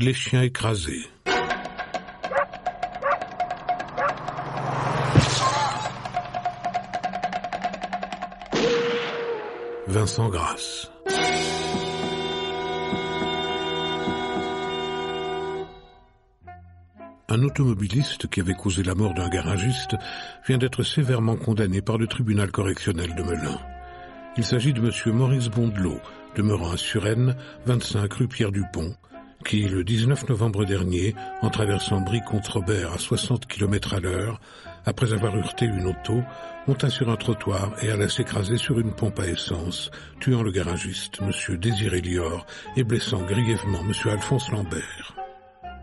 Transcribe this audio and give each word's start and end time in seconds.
Les 0.00 0.12
chiens 0.12 0.42
écrasés. 0.42 1.06
Vincent 9.86 10.28
Grasse. 10.30 10.90
Un 17.28 17.42
automobiliste 17.44 18.26
qui 18.26 18.40
avait 18.40 18.54
causé 18.54 18.82
la 18.82 18.96
mort 18.96 19.14
d'un 19.14 19.28
garagiste 19.28 19.94
vient 20.48 20.58
d'être 20.58 20.82
sévèrement 20.82 21.36
condamné 21.36 21.82
par 21.82 21.98
le 21.98 22.08
tribunal 22.08 22.50
correctionnel 22.50 23.14
de 23.14 23.22
Melun. 23.22 23.60
Il 24.36 24.44
s'agit 24.44 24.72
de 24.72 24.80
monsieur 24.80 25.12
Maurice 25.12 25.50
Bondelot, 25.50 26.00
demeurant 26.34 26.72
à 26.72 26.76
Suresnes, 26.76 27.36
25 27.66 28.12
rue 28.14 28.26
Pierre 28.26 28.50
Dupont, 28.50 28.96
qui, 29.44 29.62
le 29.62 29.84
19 29.84 30.28
novembre 30.28 30.64
dernier, 30.64 31.14
en 31.42 31.50
traversant 31.50 32.00
Brie-contre-Robert 32.00 32.92
à 32.92 32.98
60 32.98 33.46
km 33.46 33.94
à 33.94 34.00
l'heure, 34.00 34.40
après 34.86 35.12
avoir 35.12 35.36
heurté 35.36 35.66
une 35.66 35.86
auto, 35.86 36.22
monta 36.66 36.90
sur 36.90 37.10
un 37.10 37.16
trottoir 37.16 37.72
et 37.82 37.90
alla 37.90 38.08
s'écraser 38.08 38.56
sur 38.56 38.78
une 38.78 38.92
pompe 38.92 39.20
à 39.20 39.26
essence, 39.26 39.90
tuant 40.20 40.42
le 40.42 40.50
garagiste, 40.50 41.20
monsieur 41.20 41.56
Désiré 41.56 42.00
Lior, 42.00 42.46
et 42.76 42.84
blessant 42.84 43.22
grièvement 43.22 43.82
monsieur 43.82 44.10
Alphonse 44.10 44.50
Lambert. 44.50 45.14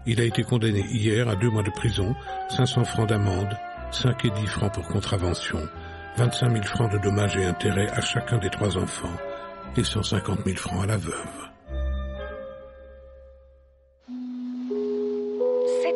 Il 0.05 0.19
a 0.19 0.23
été 0.23 0.43
condamné 0.43 0.83
hier 0.91 1.29
à 1.29 1.35
deux 1.35 1.49
mois 1.49 1.63
de 1.63 1.69
prison, 1.69 2.15
500 2.49 2.85
francs 2.85 3.09
d'amende, 3.09 3.55
5 3.91 4.25
et 4.25 4.31
10 4.31 4.47
francs 4.47 4.73
pour 4.73 4.87
contravention, 4.87 5.59
25 6.17 6.51
000 6.51 6.63
francs 6.63 6.91
de 6.91 6.97
dommages 6.97 7.37
et 7.37 7.45
intérêts 7.45 7.89
à 7.89 8.01
chacun 8.01 8.37
des 8.37 8.49
trois 8.49 8.77
enfants 8.77 9.15
et 9.77 9.83
150 9.83 10.39
000 10.45 10.57
francs 10.57 10.83
à 10.83 10.87
la 10.87 10.97
veuve. 10.97 11.50